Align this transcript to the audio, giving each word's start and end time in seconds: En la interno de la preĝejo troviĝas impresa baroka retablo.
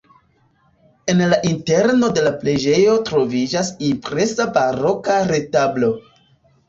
En 1.13 1.19
la 1.33 1.37
interno 1.49 2.09
de 2.17 2.23
la 2.27 2.31
preĝejo 2.43 2.95
troviĝas 3.11 3.71
impresa 3.91 4.49
baroka 4.57 5.19
retablo. 5.33 5.93